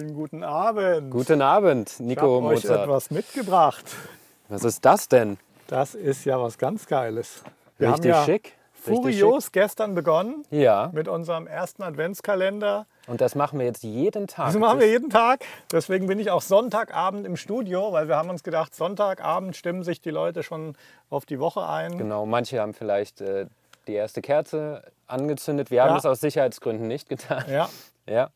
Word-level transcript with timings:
Schönen 0.00 0.14
guten 0.14 0.42
Abend. 0.42 1.10
Guten 1.10 1.42
Abend, 1.42 1.90
ich 1.90 1.98
Nico 2.00 2.36
habe 2.42 2.54
euch 2.54 2.64
etwas 2.64 3.10
mitgebracht. 3.10 3.84
Was 4.48 4.64
ist 4.64 4.82
das 4.86 5.08
denn? 5.08 5.36
Das 5.66 5.94
ist 5.94 6.24
ja 6.24 6.40
was 6.40 6.56
ganz 6.56 6.86
Geiles. 6.86 7.42
Wir 7.76 7.88
Richtig 7.92 8.10
haben 8.12 8.20
ja 8.20 8.24
schick. 8.24 8.54
Furios 8.72 9.52
gestern 9.52 9.94
begonnen 9.94 10.44
schick. 10.48 10.58
Ja, 10.62 10.88
mit 10.94 11.06
unserem 11.06 11.46
ersten 11.46 11.82
Adventskalender. 11.82 12.86
und 13.08 13.20
das 13.20 13.34
machen 13.34 13.58
wir 13.58 13.66
jetzt 13.66 13.82
jeden 13.82 14.26
Tag. 14.26 14.46
Das 14.46 14.56
machen 14.56 14.80
wir 14.80 14.88
jeden 14.88 15.10
Tag. 15.10 15.44
Deswegen 15.70 16.06
bin 16.06 16.18
ich 16.18 16.30
auch 16.30 16.40
Sonntagabend 16.40 17.26
im 17.26 17.36
Studio, 17.36 17.92
weil 17.92 18.08
wir 18.08 18.16
haben 18.16 18.30
uns 18.30 18.42
gedacht, 18.42 18.74
Sonntagabend 18.74 19.54
stimmen 19.54 19.82
sich 19.84 20.00
die 20.00 20.08
Leute 20.10 20.42
schon 20.42 20.76
auf 21.10 21.26
die 21.26 21.38
Woche 21.40 21.68
ein. 21.68 21.98
Genau, 21.98 22.24
manche 22.24 22.58
haben 22.58 22.72
vielleicht 22.72 23.20
äh, 23.20 23.44
die 23.86 23.92
erste 23.92 24.22
Kerze 24.22 24.82
angezündet. 25.06 25.70
Wir 25.70 25.82
haben 25.82 25.90
Ja. 25.90 25.98
es 25.98 26.06
aus 26.06 26.20
Sicherheitsgründen 26.20 26.88
nicht 26.88 27.10
getan. 27.10 27.44
Ja. 27.50 27.68
Ja. 28.06 28.30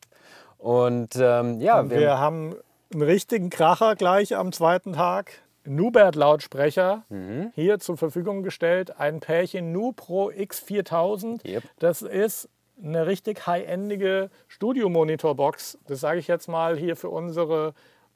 Und 0.57 1.15
ähm, 1.15 1.59
ja, 1.61 1.79
Und 1.81 1.89
wir 1.91 2.17
haben 2.17 2.55
einen 2.93 3.01
richtigen 3.03 3.49
Kracher 3.49 3.95
gleich 3.95 4.35
am 4.35 4.51
zweiten 4.51 4.93
Tag. 4.93 5.31
Nubert-Lautsprecher 5.67 7.03
Mhm. 7.09 7.51
hier 7.55 7.79
zur 7.79 7.97
Verfügung 7.97 8.43
gestellt. 8.43 8.99
Ein 8.99 9.19
Pärchen 9.19 9.71
Nu 9.71 9.93
Pro 9.93 10.29
X4000. 10.29 11.45
Yep. 11.45 11.63
Das 11.79 12.01
ist 12.01 12.49
eine 12.83 13.07
richtig 13.07 13.47
high-endige 13.47 14.29
Studio-Monitor-Box. 14.47 15.77
Das 15.87 15.99
sage 16.01 16.19
ich 16.19 16.27
jetzt 16.27 16.47
mal 16.47 16.77
hier 16.77 16.95
für 16.95 17.09
unsere 17.09 17.73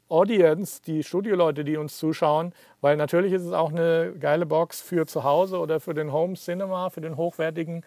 Audience, 0.10 0.82
die 0.86 1.04
Studioleute, 1.04 1.64
die 1.64 1.78
uns 1.78 1.98
zuschauen. 1.98 2.54
Weil 2.82 2.98
natürlich 2.98 3.34
ist 3.34 3.44
es 3.46 3.54
auch 3.54 3.72
eine 3.72 4.14
geile 4.20 4.46
Box 4.46 4.82
für 4.82 5.06
zu 5.06 5.24
Hause 5.24 5.60
oder 5.60 5.80
für 5.80 5.94
den 5.94 6.12
Home 6.12 6.34
Cinema, 6.36 6.90
für 6.90 7.02
den 7.02 7.16
hochwertigen 7.18 7.86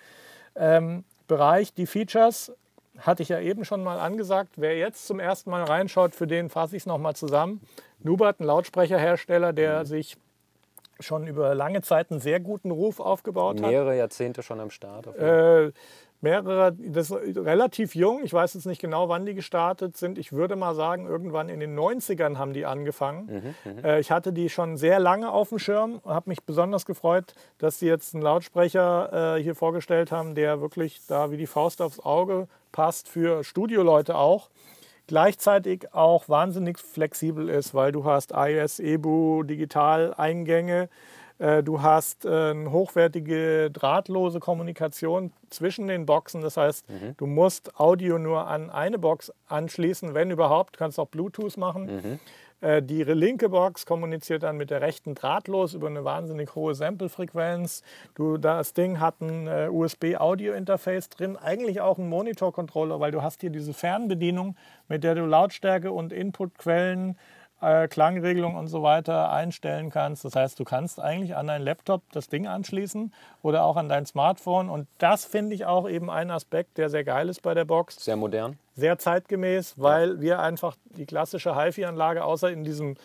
ähm, 0.57 1.05
Bereich. 1.29 1.73
Die 1.75 1.87
Features 1.87 2.53
hatte 2.99 3.23
ich 3.23 3.29
ja 3.29 3.41
eben 3.41 3.65
schon 3.65 3.83
mal 3.83 3.99
angesagt. 3.99 4.55
Wer 4.57 4.77
jetzt 4.77 5.07
zum 5.07 5.19
ersten 5.21 5.51
Mal 5.51 5.65
reinschaut, 5.65 6.15
für 6.15 6.27
den 6.27 6.51
fasse 6.51 6.77
ich 6.77 6.83
es 6.83 6.87
nochmal 6.87 7.17
zusammen. 7.17 7.61
Nubert, 8.01 8.41
ein 8.41 8.45
Lautsprecherhersteller, 8.45 9.53
der 9.53 9.85
sich 9.85 10.17
schon 11.01 11.27
über 11.27 11.55
lange 11.55 11.83
Zeit 11.83 12.11
einen 12.11 12.21
sehr 12.21 12.41
guten 12.41 12.71
Ruf 12.71 13.01
aufgebaut 13.01 13.61
hat. 13.61 13.71
mehrere 13.71 13.97
Jahrzehnte 13.97 14.43
schon 14.43 14.61
am 14.61 14.71
Start. 14.71 15.07
Äh, 15.17 15.73
mehrere, 16.23 16.73
das 16.73 17.11
ist 17.11 17.37
relativ 17.37 17.95
jung. 17.95 18.21
Ich 18.25 18.33
weiß 18.33 18.55
jetzt 18.55 18.67
nicht 18.67 18.81
genau, 18.81 19.09
wann 19.09 19.27
die 19.27 19.35
gestartet 19.35 19.97
sind. 19.97 20.19
Ich 20.19 20.33
würde 20.33 20.57
mal 20.57 20.75
sagen, 20.75 21.07
irgendwann 21.07 21.49
in 21.49 21.61
den 21.61 21.79
90ern 21.79 22.39
haben 22.39 22.53
die 22.53 22.65
angefangen. 22.65 23.55
Äh, 23.83 24.01
ich 24.01 24.11
hatte 24.11 24.33
die 24.33 24.49
schon 24.49 24.77
sehr 24.77 24.99
lange 24.99 25.31
auf 25.31 25.51
dem 25.51 25.59
Schirm 25.59 26.01
und 26.03 26.15
habe 26.15 26.31
mich 26.31 26.43
besonders 26.45 26.87
gefreut, 26.87 27.35
dass 27.59 27.79
sie 27.79 27.87
jetzt 27.87 28.15
einen 28.15 28.23
Lautsprecher 28.23 29.37
äh, 29.37 29.43
hier 29.43 29.55
vorgestellt 29.55 30.13
haben, 30.13 30.35
der 30.35 30.61
wirklich 30.61 31.01
da 31.07 31.31
wie 31.31 31.37
die 31.37 31.47
Faust 31.47 31.83
aufs 31.83 32.01
Auge 32.01 32.49
passt 32.71 33.09
für 33.09 33.45
Studioleute 33.45 34.17
auch. 34.17 34.51
Gleichzeitig 35.09 35.93
auch 35.93 36.29
wahnsinnig 36.29 36.79
flexibel 36.79 37.49
ist, 37.49 37.75
weil 37.75 37.93
du 37.93 38.05
hast 38.05 38.33
iOS, 38.35 38.79
EBU, 38.79 39.43
Digitaleingänge, 39.43 40.89
Du 41.65 41.83
hast 41.83 42.25
äh, 42.25 42.29
eine 42.51 42.71
hochwertige 42.71 43.71
drahtlose 43.73 44.39
Kommunikation 44.39 45.33
zwischen 45.51 45.89
den 45.89 46.07
Boxen. 46.07 46.41
Das 46.41 46.57
heißt, 46.57 46.87
du 47.17 47.27
musst 47.27 47.81
Audio 47.81 48.19
nur 48.19 48.47
an 48.47 48.71
eine 48.71 48.99
Box 48.99 49.33
anschließen, 49.49 50.15
wenn 50.15 50.31
überhaupt. 50.31 50.77
Du 50.77 50.79
kannst 50.79 51.01
auch 51.01 51.09
Bluetooth 51.09 51.57
machen. 51.57 52.21
Äh, 52.61 52.81
Die 52.83 53.03
linke 53.03 53.49
Box 53.49 53.85
kommuniziert 53.87 54.45
dann 54.45 54.57
mit 54.57 54.71
der 54.71 54.81
rechten 54.81 55.15
drahtlos 55.17 55.75
über 55.75 55.89
eine 55.89 56.05
wahnsinnig 56.05 56.55
hohe 56.55 56.75
Samplefrequenz. 56.77 57.83
Du, 58.15 58.37
das 58.39 58.73
Ding 58.73 59.01
hat 59.01 59.21
ein 59.21 59.49
äh, 59.49 59.69
USB-Audio-Interface 59.69 61.09
drin, 61.09 61.37
eigentlich 61.37 61.81
auch 61.81 61.99
ein 61.99 62.09
Monitor-Controller, 62.09 63.01
weil 63.01 63.11
du 63.11 63.23
hast 63.23 63.41
hier 63.41 63.51
diese 63.51 63.75
Fernbedienung, 63.75 64.55
mit 64.89 65.03
der 65.03 65.17
du 65.17 65.27
Lautstärke 65.27 65.91
und 65.91 66.13
Inputquellen 66.13 67.11
äh, 67.11 67.15
Klangregelung 67.89 68.57
und 68.57 68.67
so 68.67 68.83
weiter 68.83 69.31
einstellen 69.31 69.91
kannst. 69.91 70.25
Das 70.25 70.35
heißt, 70.35 70.59
du 70.59 70.65
kannst 70.65 71.01
eigentlich 71.01 71.37
an 71.37 71.47
deinen 71.47 71.63
Laptop 71.63 72.03
das 72.13 72.29
Ding 72.29 72.47
anschließen 72.47 73.13
oder 73.43 73.65
auch 73.65 73.77
an 73.77 73.89
dein 73.89 74.05
Smartphone. 74.05 74.69
Und 74.69 74.89
das 74.99 75.25
finde 75.25 75.55
ich 75.55 75.65
auch 75.65 75.89
eben 75.89 76.11
ein 76.11 76.31
Aspekt, 76.31 76.79
der 76.79 76.91
sehr 76.91 77.05
geil 77.05 77.29
ist 77.29 77.43
bei 77.43 77.55
der 77.55 77.65
Box. 77.65 78.05
Sehr 78.05 78.17
modern. 78.17 78.59
Sehr 78.75 78.99
zeitgemäß, 78.99 79.75
weil 79.77 80.21
wir 80.21 80.41
einfach 80.41 80.77
die 80.97 81.07
klassische 81.07 81.57
HiFi-Anlage 81.57 82.25
außer 82.25 82.51
in 82.51 82.65
diesem 82.65 82.97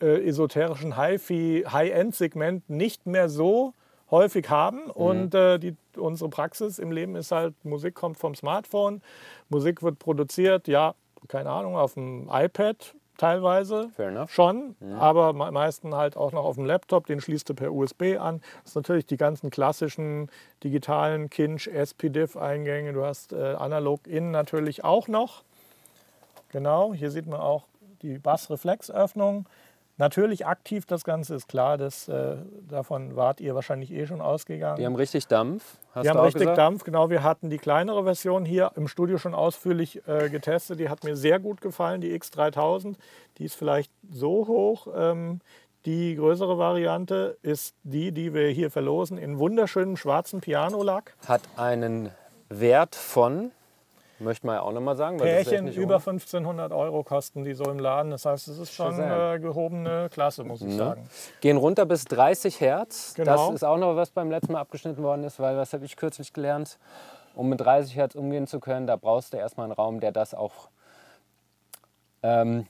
äh, 0.00 0.28
esoterischen 0.28 1.00
HiFi 1.00 1.64
High-End-Segment 1.70 2.68
nicht 2.68 3.06
mehr 3.06 3.28
so 3.28 3.72
häufig 4.10 4.50
haben. 4.50 4.90
Und 4.90 5.34
äh, 5.34 5.58
die, 5.58 5.74
unsere 5.96 6.28
Praxis 6.28 6.78
im 6.78 6.92
Leben 6.92 7.16
ist 7.16 7.32
halt, 7.32 7.54
Musik 7.64 7.94
kommt 7.94 8.18
vom 8.18 8.34
Smartphone, 8.34 9.00
Musik 9.48 9.82
wird 9.82 9.98
produziert, 9.98 10.68
ja, 10.68 10.94
keine 11.28 11.50
Ahnung, 11.50 11.76
auf 11.76 11.94
dem 11.94 12.28
iPad 12.30 12.94
teilweise 13.22 13.90
schon, 14.28 14.74
aber 14.98 15.32
me- 15.32 15.52
meisten 15.52 15.94
halt 15.94 16.16
auch 16.16 16.32
noch 16.32 16.44
auf 16.44 16.56
dem 16.56 16.64
Laptop, 16.64 17.06
den 17.06 17.20
schließt 17.20 17.48
du 17.48 17.54
per 17.54 17.72
USB 17.72 18.18
an. 18.18 18.40
Das 18.64 18.72
sind 18.72 18.82
natürlich 18.82 19.06
die 19.06 19.16
ganzen 19.16 19.50
klassischen 19.50 20.28
digitalen 20.64 21.30
Kinch, 21.30 21.68
SPDIF-Eingänge. 21.68 22.92
Du 22.92 23.04
hast 23.04 23.32
äh, 23.32 23.36
Analog-In 23.54 24.32
natürlich 24.32 24.82
auch 24.82 25.06
noch. 25.06 25.44
Genau, 26.50 26.92
hier 26.92 27.10
sieht 27.12 27.26
man 27.26 27.40
auch 27.40 27.64
die 28.02 28.18
Bassreflexöffnung. 28.18 29.46
Natürlich 30.02 30.48
aktiv, 30.48 30.84
das 30.84 31.04
Ganze 31.04 31.36
ist 31.36 31.46
klar, 31.46 31.78
das, 31.78 32.08
äh, 32.08 32.34
davon 32.68 33.14
wart 33.14 33.40
ihr 33.40 33.54
wahrscheinlich 33.54 33.92
eh 33.92 34.04
schon 34.04 34.20
ausgegangen. 34.20 34.76
Die 34.76 34.84
haben 34.84 34.96
richtig 34.96 35.28
Dampf. 35.28 35.76
Hast 35.94 36.04
Die 36.04 36.10
haben 36.10 36.18
richtig 36.18 36.40
gesagt? 36.40 36.58
Dampf, 36.58 36.82
genau. 36.82 37.08
Wir 37.08 37.22
hatten 37.22 37.50
die 37.50 37.58
kleinere 37.58 38.02
Version 38.02 38.44
hier 38.44 38.72
im 38.74 38.88
Studio 38.88 39.16
schon 39.16 39.32
ausführlich 39.32 40.02
äh, 40.08 40.28
getestet. 40.28 40.80
Die 40.80 40.88
hat 40.88 41.04
mir 41.04 41.14
sehr 41.14 41.38
gut 41.38 41.60
gefallen, 41.60 42.00
die 42.00 42.18
X3000. 42.18 42.96
Die 43.38 43.44
ist 43.44 43.54
vielleicht 43.54 43.92
so 44.10 44.48
hoch. 44.48 44.88
Ähm, 44.92 45.38
die 45.84 46.16
größere 46.16 46.58
Variante 46.58 47.38
ist 47.42 47.76
die, 47.84 48.10
die 48.10 48.34
wir 48.34 48.48
hier 48.48 48.72
verlosen, 48.72 49.18
in 49.18 49.38
wunderschönem 49.38 49.96
schwarzen 49.96 50.40
Pianolack. 50.40 51.14
Hat 51.28 51.42
einen 51.56 52.10
Wert 52.48 52.96
von, 52.96 53.52
möchte 54.22 54.46
man 54.46 54.56
ja 54.56 54.62
auch 54.62 54.72
nochmal 54.72 54.96
sagen, 54.96 55.18
Pärchen 55.18 55.64
nicht 55.66 55.76
über 55.76 55.96
ohne. 55.96 56.04
1500 56.04 56.72
Euro 56.72 57.02
kosten 57.04 57.44
die 57.44 57.54
so 57.54 57.64
im 57.64 57.78
Laden. 57.78 58.10
Das 58.10 58.24
heißt, 58.24 58.48
es 58.48 58.58
ist 58.58 58.72
schon 58.72 58.98
äh, 58.98 59.38
gehobene 59.40 60.08
Klasse, 60.10 60.44
muss 60.44 60.60
ich 60.62 60.68
Ne? 60.68 60.76
sagen. 60.76 61.08
Gehen 61.40 61.56
runter 61.56 61.84
bis 61.86 62.04
30 62.04 62.60
Hertz. 62.60 63.14
Genau. 63.14 63.46
Das 63.48 63.54
ist 63.56 63.64
auch 63.64 63.78
noch 63.78 63.96
was 63.96 64.10
beim 64.10 64.30
letzten 64.30 64.52
Mal 64.52 64.60
abgeschnitten 64.60 65.02
worden 65.02 65.24
ist, 65.24 65.38
weil 65.40 65.56
was 65.56 65.72
habe 65.72 65.84
ich 65.84 65.96
kürzlich 65.96 66.32
gelernt? 66.32 66.78
Um 67.34 67.48
mit 67.48 67.60
30 67.60 67.96
Hertz 67.96 68.14
umgehen 68.14 68.46
zu 68.46 68.60
können, 68.60 68.86
da 68.86 68.96
brauchst 68.96 69.32
du 69.32 69.38
erstmal 69.38 69.64
einen 69.64 69.72
Raum, 69.72 70.00
der 70.00 70.12
das 70.12 70.34
auch 70.34 70.68
ähm, 72.22 72.66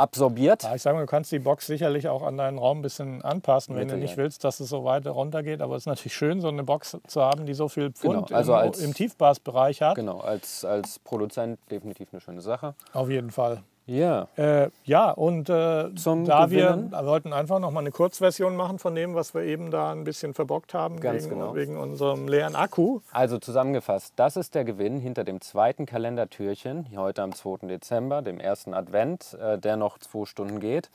absorbiert. 0.00 0.62
Ja, 0.64 0.74
ich 0.74 0.82
sage 0.82 0.96
mal, 0.96 1.02
du 1.02 1.06
kannst 1.06 1.30
die 1.32 1.38
Box 1.38 1.66
sicherlich 1.66 2.08
auch 2.08 2.22
an 2.22 2.36
deinen 2.36 2.58
Raum 2.58 2.78
ein 2.78 2.82
bisschen 2.82 3.22
anpassen, 3.22 3.76
wenn 3.76 3.88
du 3.88 3.96
nicht 3.96 4.16
willst, 4.16 4.42
dass 4.44 4.58
es 4.60 4.68
so 4.68 4.84
weit 4.84 5.06
runter 5.06 5.42
geht. 5.42 5.60
Aber 5.60 5.76
es 5.76 5.82
ist 5.82 5.86
natürlich 5.86 6.14
schön, 6.14 6.40
so 6.40 6.48
eine 6.48 6.64
Box 6.64 6.96
zu 7.06 7.20
haben, 7.22 7.46
die 7.46 7.54
so 7.54 7.68
viel 7.68 7.90
Pfund 7.92 8.26
Genau, 8.28 8.36
also 8.36 8.52
im, 8.52 8.58
als- 8.58 8.80
im 8.80 8.94
Tiefbassbereich 8.94 9.82
hat. 9.82 9.94
Genau, 9.96 10.18
als, 10.20 10.64
als 10.64 10.98
Produzent 10.98 11.58
definitiv 11.70 12.08
eine 12.12 12.20
schöne 12.20 12.40
Sache. 12.40 12.74
Auf 12.92 13.08
jeden 13.10 13.30
Fall. 13.30 13.62
Ja, 13.90 14.28
Äh, 14.36 14.68
ja, 14.84 15.10
und 15.10 15.48
äh, 15.50 15.92
Zum 15.96 16.24
da 16.24 16.46
Gewinnen? 16.46 16.92
wir 16.92 17.04
wollten 17.06 17.32
einfach 17.32 17.58
noch 17.58 17.72
mal 17.72 17.80
eine 17.80 17.90
Kurzversion 17.90 18.54
machen 18.54 18.78
von 18.78 18.94
dem, 18.94 19.16
was 19.16 19.34
wir 19.34 19.42
eben 19.42 19.72
da 19.72 19.90
ein 19.90 20.04
bisschen 20.04 20.32
verbockt 20.32 20.74
haben 20.74 21.00
Ganz 21.00 21.24
wegen, 21.24 21.34
genau. 21.40 21.54
wegen 21.56 21.76
unserem 21.76 22.28
leeren 22.28 22.54
Akku. 22.54 23.00
also 23.10 23.38
zusammengefasst, 23.38 24.12
das 24.14 24.36
ist 24.36 24.54
der 24.54 24.64
Gewinn 24.64 25.00
hinter 25.00 25.24
dem 25.24 25.40
zweiten 25.40 25.86
Kalendertürchen, 25.86 26.86
heute 26.96 27.22
am 27.22 27.34
2. 27.34 27.66
Dezember, 27.66 28.22
dem 28.22 28.38
ersten 28.38 28.74
Advent, 28.74 29.36
äh, 29.40 29.58
der 29.58 29.76
noch 29.76 29.98
zwei 29.98 30.24
Stunden 30.24 30.60
geht. 30.60 30.88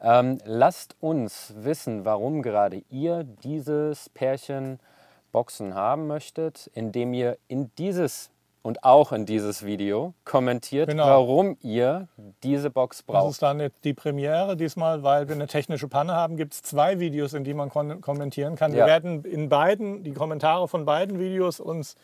Ähm, 0.00 0.38
lasst 0.44 0.94
uns 1.00 1.54
wissen, 1.56 2.04
warum 2.04 2.42
gerade 2.42 2.84
ihr 2.88 3.24
dieses 3.24 4.10
Pärchen 4.10 4.78
Boxen 5.32 5.74
haben 5.74 6.06
möchtet, 6.06 6.70
indem 6.72 7.14
ihr 7.14 7.36
in 7.48 7.72
dieses 7.78 8.30
und 8.62 8.84
auch 8.84 9.12
in 9.12 9.24
dieses 9.24 9.64
Video 9.64 10.14
kommentiert, 10.24 10.88
Genau. 10.88 11.06
warum 11.06 11.56
ihr 11.62 12.08
diese 12.42 12.70
Box 12.70 12.98
Das 12.98 13.06
braucht. 13.06 13.30
ist 13.32 13.42
dann 13.42 13.60
jetzt 13.60 13.84
die 13.84 13.94
Premiere 13.94 14.56
diesmal, 14.56 15.02
weil 15.02 15.28
wir 15.28 15.34
eine 15.34 15.46
technische 15.46 15.88
Panne 15.88 16.14
haben. 16.14 16.36
Gibt 16.36 16.54
es 16.54 16.62
zwei 16.62 16.98
Videos, 17.00 17.34
in 17.34 17.44
die 17.44 17.54
man 17.54 17.70
kommentieren 17.70 18.56
kann. 18.56 18.72
Wir 18.72 18.80
Ja. 18.80 18.86
werden 18.86 19.24
in 19.24 19.48
beiden 19.48 20.02
die 20.02 20.12
Kommentare 20.12 20.68
von 20.68 20.84
beiden 20.84 21.18
Videos 21.18 21.60
uns 21.60 21.94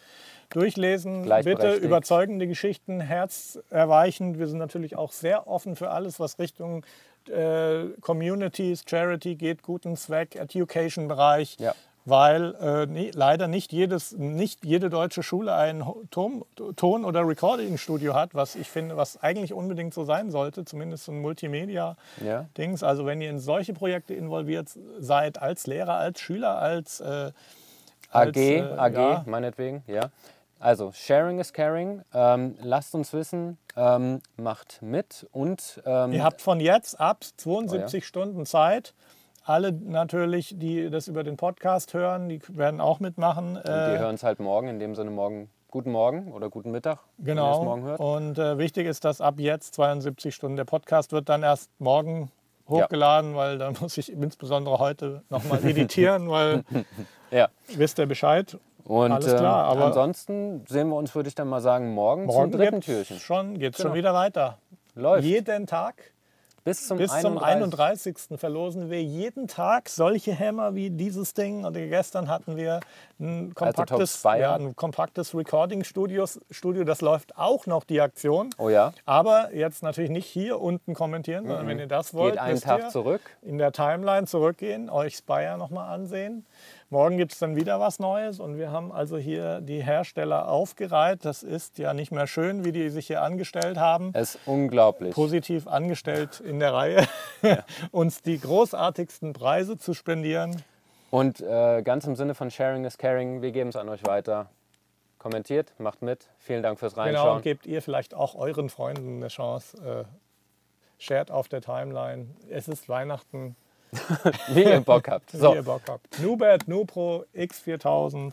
durchlesen. 0.51 1.29
Bitte 1.43 1.75
überzeugende 1.75 2.47
Geschichten, 2.47 3.01
herzerweichend. 3.01 4.39
Wir 4.39 4.47
sind 4.47 4.59
natürlich 4.59 4.97
auch 4.97 5.13
sehr 5.13 5.49
offen 5.49 5.77
für 5.77 5.91
alles, 5.91 6.21
was 6.21 6.39
Richtung 6.39 6.85
äh, 7.31 7.87
Communities, 8.03 8.85
Charity 8.87 9.35
geht, 9.37 9.63
guten 9.63 9.97
Zweck, 9.97 10.37
Education-Bereich. 10.37 11.57
Ja. 11.59 11.75
Weil 12.07 12.55
äh, 12.61 12.87
nie, 12.87 13.11
leider 13.15 13.49
nicht, 13.49 13.73
jedes, 13.73 14.13
nicht 14.13 14.63
jede 14.63 14.91
deutsche 14.91 15.23
Schule 15.23 15.55
ein 15.55 15.83
Ton- 16.11 16.45
Ton- 16.77 17.05
oder 17.05 17.27
Recording-Studio 17.27 18.15
hat, 18.15 18.35
was 18.35 18.57
ich 18.57 18.69
finde, 18.69 18.99
was 18.99 19.23
eigentlich 19.23 19.55
unbedingt 19.55 19.95
so 19.95 20.05
sein 20.05 20.31
sollte, 20.31 20.67
zumindest 20.67 21.05
so 21.07 21.13
ein 21.13 21.23
Multimedia-Dings. 21.23 22.81
Ja. 22.83 22.87
Also 22.87 23.07
wenn 23.07 23.23
ihr 23.23 23.31
in 23.31 23.39
solche 23.39 23.73
Projekte 23.73 24.13
involviert 24.13 24.69
seid, 24.99 25.41
als 25.41 25.67
Lehrer, 25.67 25.95
als 25.95 26.21
Schüler, 26.21 26.59
als 26.59 27.01
äh, 27.01 27.05
AG, 27.05 27.33
als, 28.11 28.37
äh, 28.37 28.61
AG, 28.77 28.93
ja. 28.93 29.23
meinetwegen, 29.27 29.83
ja. 29.87 30.11
Also, 30.61 30.93
Sharing 30.93 31.41
is 31.41 31.53
Caring. 31.53 32.03
Ähm, 32.15 32.57
lasst 32.63 32.95
uns 32.95 33.13
wissen, 33.13 33.59
ähm, 33.77 34.23
macht 34.39 34.81
mit 34.81 35.27
und. 35.33 35.83
Ähm, 35.85 36.13
Ihr 36.13 36.25
habt 36.25 36.41
von 36.41 36.59
jetzt 36.59 36.99
ab 36.99 37.23
72 37.37 38.07
Stunden 38.07 38.47
Zeit. 38.47 38.95
Alle 39.47 39.73
natürlich, 39.73 40.55
die 40.59 40.89
das 40.89 41.07
über 41.07 41.23
den 41.23 41.37
Podcast 41.37 41.93
hören, 41.93 42.29
die 42.31 42.41
werden 42.49 42.81
auch 42.81 42.99
mitmachen. 43.01 43.57
und 43.57 43.65
die 43.65 43.71
hören 43.99 44.15
es 44.15 44.23
halt 44.23 44.41
morgen, 44.41 44.69
in 44.69 44.79
dem 44.79 44.95
Sinne 44.95 45.11
morgen. 45.11 45.51
Guten 45.71 45.91
Morgen 45.91 46.33
oder 46.33 46.51
guten 46.51 46.71
Mittag, 46.71 47.01
wenn 47.19 47.37
ihr 47.37 47.43
es 47.43 47.57
Genau. 47.59 47.65
morgen 47.65 47.83
hört. 47.83 47.99
Und 47.99 48.39
äh, 48.39 48.59
wichtig 48.59 48.87
ist, 48.87 49.05
dass 49.05 49.21
ab 49.21 49.35
jetzt 49.39 49.75
72 49.75 50.33
Stunden 50.33 50.57
der 50.57 50.65
Podcast 50.65 51.11
wird 51.11 51.29
dann 51.29 51.43
erst 51.43 51.69
morgen 51.81 52.31
hochgeladen, 52.69 53.35
weil 53.35 53.59
dann 53.59 53.75
muss 53.81 53.99
ich 53.99 54.11
insbesondere 54.13 54.79
heute 54.79 55.23
nochmal 55.31 55.59
editieren, 55.67 56.31
weil 56.31 56.63
Ja. 57.33 57.49
wisst 57.75 57.99
ihr 57.99 58.07
Bescheid. 58.07 58.57
Und 58.85 59.11
Alles 59.11 59.35
klar, 59.35 59.65
ähm, 59.67 59.77
aber- 59.79 59.87
ansonsten 59.87 60.65
sehen 60.69 60.89
wir 60.91 60.97
uns, 60.97 61.13
würde 61.17 61.29
ich 61.29 61.35
dann 61.35 61.49
mal 61.49 61.61
sagen, 61.61 61.93
morgen, 61.93 62.27
Morgen 62.27 62.53
zum 62.53 62.61
dritten 62.61 62.81
Türchen. 62.81 63.19
schon, 63.19 63.59
geht's 63.59 63.79
Genau. 63.79 63.89
schon 63.89 63.99
wieder 63.99 64.15
weiter. 64.15 64.59
Läuft. 64.95 65.25
Jeden 65.25 65.67
Tag 65.67 65.97
bis 66.65 66.87
zum, 66.87 66.97
bis 66.99 67.11
zum 67.21 67.39
31. 67.39 68.17
31. 68.17 68.41
verlosen 68.41 68.91
wir 68.91 69.03
jeden 69.03 69.49
Tag 69.49 69.89
solche 69.91 70.33
Hämmer 70.33 70.75
wie 70.75 70.91
dieses 70.91 71.35
Ding. 71.35 71.65
Und 71.65 71.75
gestern 71.75 72.29
hatten 72.29 72.57
wir 72.57 72.81
ein 73.21 73.55
kompaktes, 73.55 74.15
Spire. 74.19 74.41
ja, 74.41 74.55
ein 74.55 74.75
kompaktes 74.75 75.35
Recording-Studio. 75.35 76.25
Studio, 76.51 76.85
das 76.85 77.03
läuft 77.03 77.37
auch 77.37 77.67
noch 77.67 77.85
die 77.85 78.01
Aktion. 78.01 78.51
Oh 78.57 78.71
ja, 78.71 78.93
Aber 79.05 79.55
jetzt 79.55 79.83
natürlich 79.83 80.11
nicht 80.11 80.27
hier 80.27 80.61
unten 80.61 80.95
kommentieren, 80.95 81.47
sondern 81.47 81.67
wenn 81.67 81.79
ihr 81.79 81.87
das 81.87 82.15
wollt, 82.15 82.35
geht 82.35 82.43
einen 82.43 82.61
Tag 82.61 82.91
zurück. 82.91 83.21
in 83.43 83.59
der 83.59 83.73
Timeline 83.73 84.27
zurückgehen, 84.27 84.89
euch 84.89 85.17
Spire 85.17 85.59
nochmal 85.59 85.93
ansehen. 85.93 86.47
Morgen 86.95 87.17
gibt 87.17 87.33
es 87.33 87.41
dann 87.41 87.57
wieder 87.57 87.81
was 87.81 87.99
Neues 87.99 88.39
und 88.39 88.57
wir 88.57 88.71
haben 88.71 88.93
also 88.93 89.17
hier 89.17 89.61
die 89.61 89.83
Hersteller 89.83 90.49
aufgereiht. 90.49 91.25
Das 91.25 91.43
ist 91.43 91.79
ja 91.79 91.93
nicht 91.93 92.13
mehr 92.13 92.29
schön, 92.29 92.65
wie 92.65 92.71
die 92.71 92.89
sich 92.89 93.09
hier 93.09 93.21
angestellt 93.21 93.79
haben. 93.79 94.13
Es 94.15 94.37
ist 94.37 94.47
unglaublich. 94.47 95.13
Positiv 95.13 95.67
angestellt 95.67 96.39
in 96.39 96.61
der 96.61 96.73
Reihe, 96.73 97.05
uns 97.91 98.23
die 98.23 98.39
großartigsten 98.39 99.33
Preise 99.33 99.77
zu 99.77 99.93
spendieren. 99.93 100.63
Und 101.11 101.41
äh, 101.41 101.83
ganz 101.83 102.07
im 102.07 102.15
Sinne 102.15 102.37
von 102.37 102.53
Sharing 102.53 102.85
is 102.85 102.97
Caring, 102.97 103.43
wir 103.43 103.51
geben 103.51 103.71
es 103.71 103.77
an 103.77 103.89
euch 103.89 104.07
weiter. 104.07 104.49
Kommentiert, 105.19 105.73
macht 105.79 106.01
mit. 106.01 106.29
Vielen 106.39 106.63
Dank 106.63 106.79
fürs 106.79 106.95
Genau, 106.95 107.07
Reinschauen. 107.07 107.37
und 107.39 107.43
gebt 107.43 107.67
ihr 107.67 107.83
vielleicht 107.83 108.15
auch 108.15 108.37
euren 108.37 108.69
Freunden 108.69 109.17
eine 109.17 109.29
Chance. 109.29 109.79
Äh, 109.79 111.03
shared 111.03 111.33
auf 111.33 111.49
der 111.49 111.61
Timeline. 111.61 112.29
Es 112.49 112.69
ist 112.69 112.89
Weihnachten. 112.89 113.57
Wie 114.49 114.65
ihr 114.65 114.81
Bock 114.81 115.09
habt. 115.09 115.33
wie 115.35 115.39
So, 115.39 115.55
ihr 115.55 115.63
Bock 115.63 115.83
habt. 115.89 116.19
Nubert 116.21 116.69
Nupro 116.69 117.25
X4000. 117.35 118.33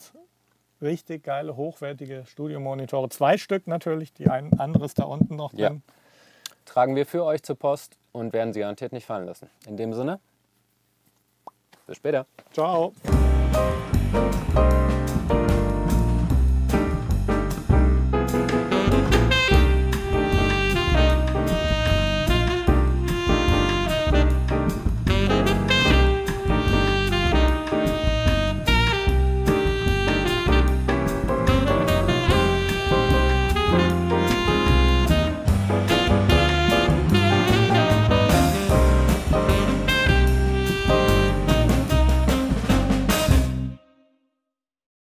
Richtig 0.81 1.24
geile, 1.24 1.56
hochwertige 1.56 2.24
Studiomonitore. 2.28 3.10
Zwei 3.10 3.38
Stück 3.38 3.68
natürlich, 3.68 4.13
die 4.13 4.30
ein 4.30 4.60
anderes 4.60 4.94
da 4.96 5.04
unten 5.04 5.36
noch 5.36 5.54
Ja. 5.54 5.69
drin. 5.69 5.84
tragen 6.66 6.96
wir 6.96 7.06
für 7.06 7.24
euch 7.24 7.44
zur 7.44 7.56
Post 7.58 7.98
und 8.12 8.34
werden 8.34 8.54
sie 8.54 8.62
garantiert 8.62 8.92
nicht 8.94 9.06
fallen 9.06 9.25
lassen. 9.25 9.50
In 9.68 9.78
dem 9.78 9.94
Sinne, 9.94 10.19
bis 11.88 11.98
später. 11.98 12.25
Ciao. 12.54 12.94